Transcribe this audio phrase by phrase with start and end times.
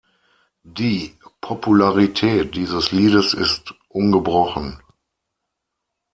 [0.63, 4.81] Die Popularität dieses Liedes ist ungebrochen.